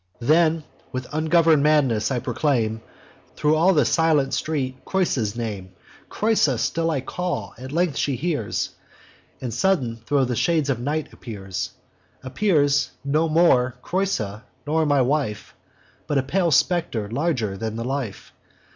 [0.19, 2.81] Then, with ungovern'd madness, I proclaim,
[3.35, 5.73] Thro' all the silent street, Creusa's name:
[6.09, 8.71] Creusa still I call; at length she hears,
[9.41, 11.69] And sudden thro' the shades of night appears.
[12.23, 15.53] Appears, no more Creusa, nor my wife,
[16.07, 18.33] But a pale spectre, larger than the life.